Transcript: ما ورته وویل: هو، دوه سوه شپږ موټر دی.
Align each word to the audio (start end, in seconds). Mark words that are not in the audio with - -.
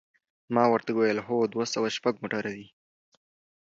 ما 0.53 0.63
ورته 0.73 0.91
وویل: 0.93 1.19
هو، 1.27 1.37
دوه 1.53 1.65
سوه 1.73 1.89
شپږ 1.97 2.13
موټر 2.21 2.43
دی. 2.55 2.65